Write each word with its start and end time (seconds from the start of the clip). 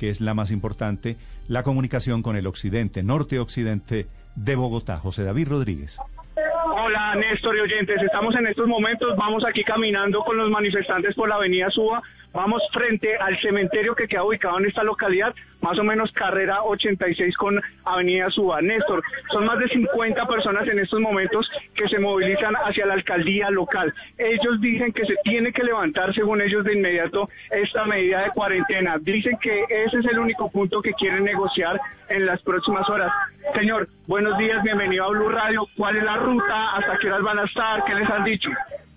que 0.00 0.08
es 0.08 0.22
la 0.22 0.32
más 0.32 0.50
importante, 0.50 1.18
la 1.46 1.62
comunicación 1.62 2.22
con 2.22 2.34
el 2.34 2.46
occidente, 2.46 3.02
norte-occidente 3.02 4.06
de 4.34 4.56
Bogotá. 4.56 4.96
José 4.96 5.24
David 5.24 5.48
Rodríguez. 5.48 5.98
Hola 6.74 7.14
Néstor 7.16 7.54
y 7.56 7.60
oyentes, 7.60 8.02
estamos 8.02 8.34
en 8.34 8.46
estos 8.46 8.66
momentos, 8.66 9.14
vamos 9.18 9.44
aquí 9.44 9.62
caminando 9.62 10.20
con 10.20 10.38
los 10.38 10.48
manifestantes 10.48 11.14
por 11.14 11.28
la 11.28 11.34
avenida 11.34 11.68
Suba, 11.68 12.02
vamos 12.32 12.62
frente 12.72 13.16
al 13.16 13.38
cementerio 13.40 13.94
que 13.94 14.08
queda 14.08 14.24
ubicado 14.24 14.58
en 14.58 14.66
esta 14.66 14.82
localidad, 14.82 15.34
más 15.60 15.78
o 15.78 15.84
menos 15.84 16.12
carrera 16.12 16.62
86 16.62 17.36
con 17.36 17.60
avenida 17.84 18.30
Suba. 18.30 18.62
Néstor, 18.62 19.02
son 19.30 19.46
más 19.46 19.58
de 19.58 19.68
50 19.68 20.26
personas 20.26 20.66
en 20.68 20.78
estos 20.78 21.00
momentos 21.00 21.50
que 21.74 21.88
se 21.88 21.98
movilizan 21.98 22.54
hacia 22.56 22.86
la 22.86 22.94
alcaldía 22.94 23.50
local. 23.50 23.92
Ellos 24.16 24.60
dicen 24.60 24.92
que 24.92 25.04
se 25.04 25.16
tiene 25.24 25.52
que 25.52 25.64
levantar, 25.64 26.14
según 26.14 26.40
ellos, 26.40 26.64
de 26.64 26.74
inmediato 26.74 27.28
esta 27.50 27.84
medida 27.84 28.22
de 28.22 28.30
cuarentena. 28.30 28.98
Dicen 28.98 29.36
que 29.40 29.64
ese 29.68 29.98
es 29.98 30.06
el 30.06 30.18
único 30.18 30.50
punto 30.50 30.80
que 30.80 30.92
quieren 30.92 31.24
negociar 31.24 31.80
en 32.08 32.26
las 32.26 32.40
próximas 32.42 32.88
horas. 32.88 33.12
Señor, 33.54 33.88
buenos 34.06 34.38
días, 34.38 34.62
bienvenido 34.62 35.04
a 35.04 35.08
Blue 35.08 35.28
Radio. 35.28 35.66
¿Cuál 35.76 35.96
es 35.96 36.04
la 36.04 36.16
ruta? 36.16 36.76
¿Hasta 36.76 36.98
qué 36.98 37.08
horas 37.08 37.22
van 37.22 37.38
a 37.38 37.44
estar? 37.44 37.84
¿Qué 37.84 37.94
les 37.94 38.08
han 38.08 38.24
dicho? 38.24 38.50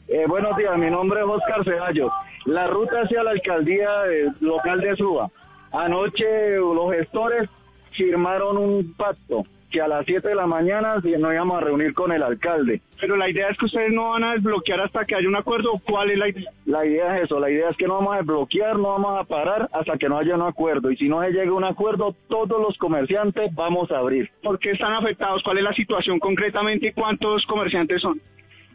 Eh, 0.07 0.25
buenos 0.27 0.55
días, 0.57 0.77
mi 0.77 0.89
nombre 0.89 1.21
es 1.21 1.25
Oscar 1.25 1.63
Ceballos. 1.63 2.11
La 2.45 2.67
ruta 2.67 3.01
hacia 3.01 3.23
la 3.23 3.31
alcaldía 3.31 3.89
eh, 4.11 4.27
local 4.41 4.81
de 4.81 4.95
Suba. 4.95 5.29
Anoche 5.71 6.57
los 6.57 6.93
gestores 6.93 7.49
firmaron 7.91 8.57
un 8.57 8.93
pacto 8.93 9.45
que 9.73 9.81
a 9.81 9.87
las 9.87 10.05
7 10.05 10.27
de 10.27 10.35
la 10.35 10.45
mañana 10.45 10.95
nos 10.95 11.33
íbamos 11.33 11.57
a 11.57 11.61
reunir 11.61 11.93
con 11.95 12.11
el 12.11 12.21
alcalde. 12.21 12.79
Pero 13.01 13.17
la 13.17 13.27
idea 13.27 13.49
es 13.49 13.57
que 13.57 13.65
ustedes 13.65 13.91
no 13.91 14.11
van 14.11 14.23
a 14.23 14.33
desbloquear 14.33 14.79
hasta 14.81 15.03
que 15.03 15.15
haya 15.15 15.27
un 15.27 15.35
acuerdo. 15.35 15.81
¿Cuál 15.83 16.11
es 16.11 16.17
la 16.19 16.29
idea? 16.29 16.51
La 16.65 16.85
idea 16.85 17.17
es 17.17 17.23
eso, 17.23 17.39
la 17.39 17.49
idea 17.49 17.69
es 17.69 17.75
que 17.75 17.87
no 17.87 17.95
vamos 17.95 18.13
a 18.13 18.17
desbloquear, 18.17 18.77
no 18.77 18.89
vamos 18.89 19.19
a 19.19 19.23
parar 19.23 19.67
hasta 19.73 19.97
que 19.97 20.07
no 20.07 20.19
haya 20.19 20.35
un 20.35 20.43
acuerdo. 20.43 20.91
Y 20.91 20.97
si 20.97 21.09
no 21.09 21.23
se 21.23 21.31
llega 21.31 21.49
a 21.49 21.55
un 21.55 21.63
acuerdo, 21.63 22.15
todos 22.29 22.61
los 22.61 22.77
comerciantes 22.77 23.53
vamos 23.55 23.91
a 23.91 23.97
abrir. 23.97 24.29
¿Por 24.43 24.59
qué 24.59 24.71
están 24.71 24.93
afectados? 24.93 25.41
¿Cuál 25.41 25.57
es 25.57 25.63
la 25.63 25.73
situación 25.73 26.19
concretamente 26.19 26.87
y 26.87 26.93
cuántos 26.93 27.43
comerciantes 27.47 27.99
son? 27.99 28.21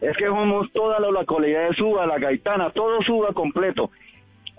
Es 0.01 0.17
que 0.17 0.27
somos 0.27 0.71
toda 0.73 1.01
la 1.01 1.11
localidad 1.11 1.69
de 1.69 1.75
Suba, 1.75 2.07
la 2.07 2.19
Gaitana, 2.19 2.71
todo 2.71 3.03
Suba 3.03 3.33
completo. 3.33 3.91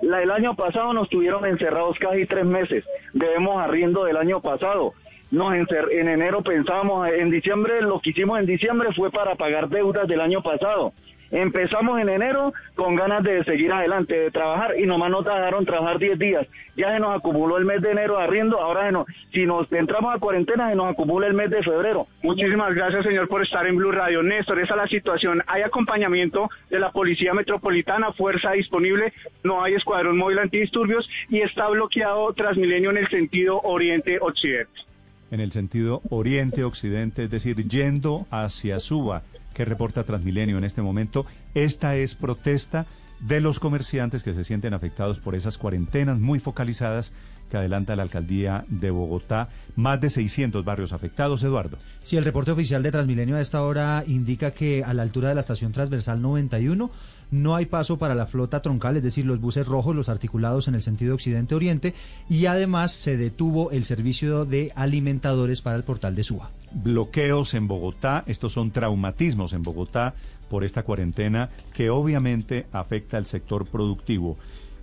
La, 0.02 0.22
el 0.22 0.32
año 0.32 0.56
pasado 0.56 0.94
nos 0.94 1.10
tuvieron 1.10 1.46
encerrados 1.46 1.98
casi 2.00 2.26
tres 2.26 2.46
meses. 2.46 2.86
Debemos 3.14 3.58
arriendo 3.58 4.04
del 4.04 4.18
año 4.18 4.42
pasado. 4.42 4.94
Nos 5.32 5.54
en 5.54 6.08
enero 6.08 6.42
pensábamos, 6.42 7.08
en 7.10 7.30
diciembre, 7.30 7.82
lo 7.82 8.00
que 8.00 8.10
hicimos 8.10 8.40
en 8.40 8.48
diciembre 8.48 8.90
fue 8.96 9.12
para 9.12 9.36
pagar 9.36 9.70
deudas 9.70 10.08
del 10.08 10.22
año 10.22 10.42
pasado. 10.42 10.94
Empezamos 11.32 12.00
en 12.00 12.10
enero 12.10 12.54
con 12.76 12.96
ganas 12.96 13.24
de 13.24 13.44
seguir 13.44 13.72
adelante, 13.72 14.20
de 14.20 14.32
trabajar 14.32 14.74
y 14.80 14.88
nomás 14.88 15.12
nos 15.12 15.24
dejaron 15.24 15.66
trabajar 15.66 16.00
10 16.00 16.18
días. 16.18 16.48
Ya 16.76 16.92
se 16.92 17.00
nos 17.00 17.16
acumuló 17.16 17.58
el 17.58 17.66
mes 17.66 17.82
de 17.82 17.92
enero 17.92 18.18
arriendo, 18.18 18.60
ahora 18.60 18.88
se 18.88 18.92
nos, 18.92 19.06
si 19.32 19.46
nos 19.46 19.72
entramos 19.72 20.16
a 20.16 20.20
cuarentena 20.20 20.70
se 20.70 20.76
nos 20.76 20.92
acumula 20.92 21.28
el 21.28 21.36
mes 21.36 21.52
de 21.52 21.62
febrero. 21.62 22.08
Muchísimas 22.24 22.74
gracias 22.74 23.06
señor 23.06 23.28
por 23.28 23.44
estar 23.44 23.68
en 23.68 23.78
Blue 23.78 23.92
Radio. 23.92 24.24
Néstor, 24.24 24.60
esa 24.60 24.74
es 24.74 24.78
la 24.78 24.88
situación. 24.88 25.44
Hay 25.46 25.62
acompañamiento 25.62 26.50
de 26.72 26.80
la 26.80 26.92
Policía 26.92 27.34
Metropolitana, 27.34 28.12
fuerza 28.14 28.54
disponible, 28.54 29.14
no 29.44 29.64
hay 29.64 29.76
escuadrón 29.76 30.18
móvil 30.18 30.40
antidisturbios 30.40 31.08
y 31.30 31.42
está 31.42 31.70
bloqueado 31.70 32.34
Transmilenio 32.34 32.90
en 32.90 32.98
el 32.98 33.08
sentido 33.10 33.62
oriente-occidente. 33.62 34.89
En 35.32 35.40
el 35.40 35.52
sentido 35.52 36.02
oriente-occidente, 36.10 37.26
es 37.26 37.32
decir, 37.32 37.68
yendo 37.68 38.26
hacia 38.32 38.80
Suba 38.80 39.24
que 39.54 39.66
reporta 39.66 40.04
Transmilenio 40.04 40.58
en 40.58 40.64
este 40.64 40.82
momento. 40.82 41.26
Esta 41.54 41.96
es 41.98 42.16
protesta 42.16 42.86
de 43.20 43.42
los 43.42 43.60
comerciantes 43.60 44.24
que 44.24 44.34
se 44.34 44.44
sienten 44.44 44.74
afectados 44.74 45.20
por 45.20 45.36
esas 45.36 45.58
cuarentenas 45.58 46.20
muy 46.20 46.40
focalizadas 46.40 47.12
que 47.50 47.58
adelanta 47.58 47.96
la 47.96 48.04
alcaldía 48.04 48.66
de 48.70 48.92
Bogotá. 48.92 49.50
Más 49.76 50.00
de 50.00 50.10
600 50.10 50.64
barrios 50.64 50.94
afectados, 50.94 51.44
Eduardo. 51.44 51.78
Sí, 52.02 52.16
el 52.16 52.26
reporte 52.26 52.52
oficial 52.52 52.84
de 52.84 52.92
Transmilenio 52.92 53.36
a 53.36 53.42
esta 53.42 53.64
hora 53.64 54.04
indica 54.08 54.52
que 54.52 54.84
a 54.84 54.94
la 54.94 55.02
altura 55.02 55.30
de 55.30 55.36
la 55.36 55.42
estación 55.42 55.72
transversal 55.72 56.22
91 56.22 56.92
no 57.32 57.56
hay 57.56 57.66
paso 57.66 57.98
para 57.98 58.16
la 58.16 58.26
flota 58.26 58.62
troncal, 58.62 58.98
es 58.98 59.04
decir, 59.04 59.26
los 59.26 59.40
buses 59.40 59.68
rojos, 59.68 59.96
los 59.96 60.10
articulados 60.10 60.68
en 60.68 60.76
el 60.76 60.82
sentido 60.82 61.14
occidente-oriente, 61.16 61.94
y 62.30 62.46
además 62.48 62.92
se 62.92 63.18
detuvo 63.18 63.72
el 63.72 63.86
servicio 63.86 64.46
de 64.46 64.72
alimentadores 64.76 65.62
para 65.62 65.78
el 65.78 65.84
portal 65.84 66.16
de 66.16 66.24
Suba. 66.24 66.52
Bloqueos 66.72 67.54
en 67.54 67.68
Bogotá, 67.68 68.24
estos 68.28 68.54
son 68.54 68.72
traumatismos 68.72 69.54
en 69.54 69.64
Bogotá 69.64 70.14
por 70.50 70.64
esta 70.64 70.84
cuarentena 70.84 71.50
que 71.74 71.90
obviamente 71.90 72.68
afecta 72.72 73.18
al 73.18 73.26
sector 73.26 73.66
productivo. 73.66 74.38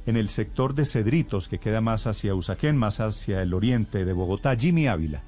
En 0.06 0.16
el 0.16 0.28
sector 0.28 0.74
de 0.74 0.86
Cedritos, 0.86 1.48
que 1.48 1.58
queda 1.58 1.80
más 1.80 2.06
hacia 2.06 2.34
Usaquén, 2.34 2.76
más 2.76 3.00
hacia 3.00 3.42
el 3.42 3.54
oriente 3.54 4.04
de 4.04 4.12
Bogotá, 4.12 4.54
Jimmy 4.56 4.86
Ávila. 4.86 5.22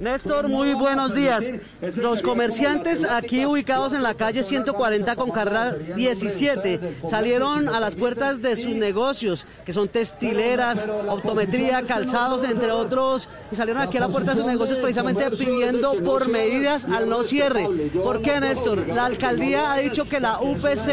Néstor, 0.00 0.48
muy 0.48 0.74
buenos 0.74 1.14
días. 1.14 1.52
Los 1.96 2.22
comerciantes 2.22 3.04
aquí 3.04 3.46
ubicados 3.46 3.92
en 3.92 4.02
la 4.02 4.14
calle 4.14 4.42
140 4.42 5.14
con 5.16 5.30
carrera 5.30 5.72
17 5.72 6.80
salieron 7.08 7.68
a 7.68 7.78
las 7.80 7.94
puertas 7.94 8.42
de 8.42 8.56
sus 8.56 8.74
negocios, 8.74 9.46
que 9.64 9.72
son 9.72 9.88
textileras, 9.88 10.86
optometría, 11.08 11.82
calzados, 11.86 12.42
entre 12.44 12.72
otros, 12.72 13.28
y 13.52 13.56
salieron 13.56 13.82
aquí 13.82 13.98
a 13.98 14.00
la 14.00 14.08
puerta 14.08 14.32
de 14.32 14.38
sus 14.38 14.46
negocios 14.46 14.78
precisamente 14.78 15.30
pidiendo 15.30 16.02
por 16.02 16.28
medidas 16.28 16.86
al 16.86 17.08
no 17.08 17.22
cierre. 17.22 17.68
¿Por 18.02 18.22
qué, 18.22 18.40
Néstor? 18.40 18.88
La 18.88 19.06
alcaldía 19.06 19.72
ha 19.72 19.78
dicho 19.78 20.08
que 20.08 20.18
la 20.18 20.40
UPZ, 20.40 20.88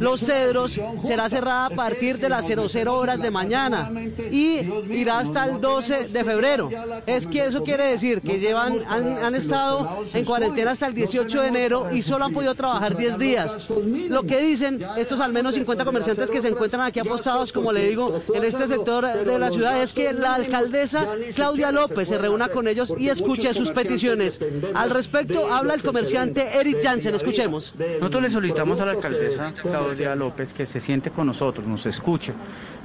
Los 0.00 0.20
Cedros, 0.20 0.78
será 1.02 1.28
cerrada 1.28 1.66
a 1.66 1.70
partir 1.70 2.18
de 2.18 2.28
las 2.28 2.46
00 2.46 2.94
horas 2.94 3.20
de 3.20 3.30
mañana 3.30 3.90
y 4.30 4.60
irá 4.90 5.20
hasta 5.20 5.46
el 5.46 5.60
12 5.60 6.08
de 6.08 6.24
febrero. 6.24 6.70
Es 7.06 7.26
que 7.26 7.53
eso 7.54 7.62
quiere 7.62 7.86
decir 7.86 8.20
que 8.20 8.40
llevan, 8.40 8.80
han, 8.88 9.34
estado 9.36 10.04
en 10.12 10.24
cuarentena 10.24 10.72
hasta 10.72 10.88
el 10.88 10.94
18 10.94 11.42
de 11.42 11.46
enero 11.46 11.88
y 11.92 12.02
solo 12.02 12.24
han 12.24 12.32
podido 12.32 12.54
trabajar 12.56 12.96
10 12.96 13.16
días. 13.16 13.68
Lo 14.08 14.24
que 14.24 14.40
dicen 14.40 14.84
estos 14.96 15.20
al 15.20 15.32
menos 15.32 15.54
50 15.54 15.84
comerciantes 15.84 16.32
que 16.32 16.42
se 16.42 16.48
encuentran 16.48 16.84
aquí 16.84 16.98
apostados, 16.98 17.52
como 17.52 17.70
le 17.70 17.88
digo, 17.88 18.20
en 18.34 18.42
este 18.42 18.66
sector 18.66 19.06
de 19.06 19.38
la 19.38 19.52
ciudad, 19.52 19.80
es 19.80 19.92
que 19.92 20.12
la 20.12 20.34
alcaldesa 20.34 21.06
Claudia 21.36 21.70
López 21.70 22.08
se 22.08 22.18
reúna 22.18 22.48
con 22.48 22.66
ellos 22.66 22.92
y 22.98 23.08
escuche 23.08 23.54
sus 23.54 23.70
peticiones. 23.70 24.40
Al 24.74 24.90
respecto, 24.90 25.52
habla 25.52 25.74
el 25.74 25.82
comerciante 25.82 26.58
Eric 26.58 26.82
Jansen. 26.82 27.14
Escuchemos. 27.14 27.72
Nosotros 28.00 28.22
le 28.22 28.30
solicitamos 28.30 28.80
a 28.80 28.86
la 28.86 28.92
alcaldesa 28.92 29.52
Claudia 29.62 30.16
López 30.16 30.52
que 30.52 30.66
se 30.66 30.80
siente 30.80 31.12
con 31.12 31.28
nosotros, 31.28 31.64
nos 31.64 31.86
escuche, 31.86 32.32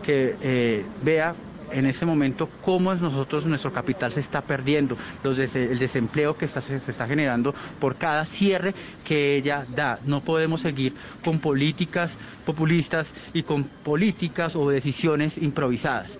que 0.03 0.35
eh, 0.41 0.85
vea 1.01 1.33
en 1.71 1.85
este 1.85 2.05
momento 2.05 2.49
cómo 2.63 2.93
nosotros 2.95 3.45
nuestro 3.45 3.71
capital 3.71 4.11
se 4.11 4.19
está 4.19 4.41
perdiendo, 4.41 4.97
el 5.23 5.79
desempleo 5.79 6.37
que 6.37 6.47
se 6.47 6.75
está 6.75 7.07
generando 7.07 7.53
por 7.79 7.95
cada 7.95 8.25
cierre 8.25 8.73
que 9.03 9.37
ella 9.37 9.65
da. 9.67 9.99
No 10.05 10.21
podemos 10.21 10.61
seguir 10.61 10.93
con 11.23 11.39
políticas 11.39 12.17
populistas 12.45 13.13
y 13.33 13.43
con 13.43 13.63
políticas 13.63 14.55
o 14.55 14.69
decisiones 14.69 15.37
improvisadas. 15.37 16.17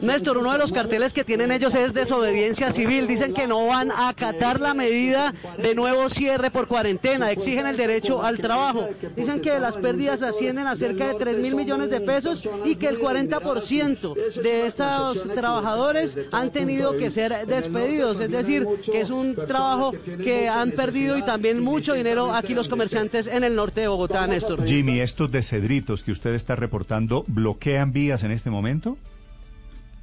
Néstor, 0.00 0.38
uno 0.38 0.52
de 0.52 0.58
los 0.58 0.72
carteles 0.72 1.12
que 1.12 1.24
tienen 1.24 1.52
ellos 1.52 1.74
es 1.74 1.94
desobediencia 1.94 2.70
civil. 2.70 3.06
Dicen 3.06 3.34
que 3.34 3.46
no 3.46 3.66
van 3.66 3.90
a 3.90 4.08
acatar 4.08 4.60
la 4.60 4.74
medida 4.74 5.34
de 5.60 5.74
nuevo 5.74 6.08
cierre 6.08 6.50
por 6.50 6.68
cuarentena. 6.68 7.30
Exigen 7.30 7.66
el 7.66 7.76
derecho 7.76 8.22
al 8.22 8.38
trabajo. 8.38 8.88
Dicen 9.16 9.40
que 9.40 9.58
las 9.58 9.76
pérdidas 9.76 10.22
ascienden 10.22 10.66
a 10.66 10.76
cerca 10.76 11.08
de 11.08 11.14
3 11.14 11.38
mil 11.38 11.54
millones 11.54 11.90
de 11.90 12.00
pesos 12.00 12.48
y 12.64 12.76
que 12.76 12.88
el 12.88 12.98
40% 12.98 14.14
de 14.42 14.66
estos 14.66 15.28
trabajadores 15.34 16.18
han 16.30 16.50
tenido 16.50 16.96
que 16.96 17.10
ser 17.10 17.46
despedidos. 17.46 18.20
Es 18.20 18.30
decir, 18.30 18.66
que 18.84 19.00
es 19.00 19.10
un 19.10 19.34
trabajo 19.34 19.92
que 20.22 20.48
han 20.48 20.72
perdido 20.72 21.18
y 21.18 21.22
también 21.22 21.62
mucho 21.62 21.94
dinero 21.94 22.34
aquí 22.34 22.54
los 22.54 22.68
comerciantes 22.68 23.26
en 23.26 23.44
el 23.44 23.54
norte 23.54 23.82
de 23.82 23.88
Bogotá, 23.88 24.26
Néstor. 24.26 24.66
Jimmy, 24.66 25.00
estos 25.00 25.30
de 25.30 25.42
Cedritos 25.42 26.04
que 26.04 26.12
usted 26.12 26.34
está 26.34 26.56
reportando, 26.56 27.24
¿bloquean 27.26 27.92
vías 27.92 28.22
en 28.24 28.30
este 28.30 28.50
momento? 28.50 28.91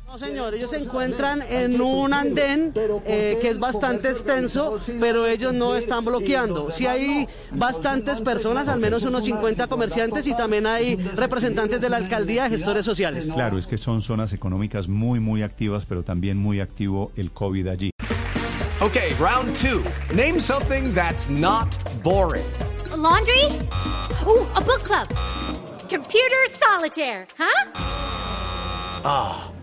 No, 0.10 0.18
señor, 0.18 0.56
ellos 0.56 0.72
se 0.72 0.78
encuentran 0.78 1.44
en 1.48 1.80
un 1.80 2.16
andén 2.16 2.74
eh, 3.06 3.38
que 3.40 3.48
es 3.48 3.60
bastante 3.60 4.10
extenso, 4.10 4.80
pero 5.00 5.28
ellos 5.28 5.54
no 5.54 5.76
están 5.76 6.04
bloqueando. 6.04 6.72
Sí 6.72 6.88
hay 6.88 7.28
bastantes 7.52 8.20
personas, 8.20 8.70
al 8.70 8.80
menos 8.80 9.04
unos 9.04 9.26
50 9.26 9.68
comerciantes 9.68 10.26
y 10.26 10.36
también 10.36 10.66
hay 10.66 10.96
representantes 10.96 11.80
de 11.80 11.90
la 11.90 11.98
alcaldía 11.98 12.50
gestores 12.50 12.86
sociales. 12.86 13.30
Claro, 13.32 13.60
es 13.60 13.68
que 13.68 13.78
son 13.78 14.02
zonas 14.02 14.34
económicas 14.34 14.88
muy, 14.88 15.20
muy 15.20 15.44
activas, 15.44 15.86
pero 15.86 16.02
también 16.02 16.40
muy 16.40 16.60
activo 16.60 17.12
el 17.16 17.32
COVID 17.32 17.68
allí. 17.68 17.92
Okay, 18.82 19.14
round 19.20 19.56
two. 19.56 19.84
Name 20.16 20.40
something 20.40 20.92
that's 20.92 21.30
not 21.30 21.68
boring. 22.04 22.42
A 22.92 22.98
laundry? 22.98 23.46
Ooh, 24.26 24.48
a 24.56 24.60
book 24.60 24.82
club. 24.84 25.08
Computer 25.88 26.50
solitaire, 26.50 27.28
huh? 27.38 28.00
Ah, 29.06 29.49